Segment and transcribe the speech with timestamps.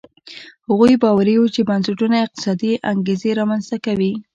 [0.67, 4.13] هغوی باوري وو چې بنسټونه اقتصادي انګېزې رامنځته کوي.